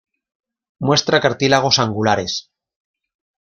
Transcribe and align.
Muestra 0.79 1.21
cartílagos 1.21 1.77
angulares. 1.77 2.33